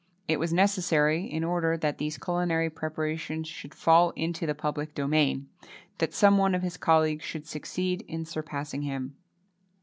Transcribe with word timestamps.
It 0.27 0.39
was 0.39 0.51
necessary, 0.51 1.25
in 1.25 1.43
order 1.43 1.77
that 1.77 1.99
these 1.99 2.17
culinary 2.17 2.71
preparations 2.71 3.47
should 3.47 3.75
fall 3.75 4.09
into 4.15 4.47
the 4.47 4.55
public 4.55 4.95
domain, 4.95 5.47
that 5.99 6.11
some 6.15 6.39
one 6.39 6.55
of 6.55 6.63
his 6.63 6.75
colleagues 6.75 7.23
should 7.23 7.45
succeed 7.45 8.01
in 8.07 8.25
surpassing 8.25 8.81
him. 8.81 9.15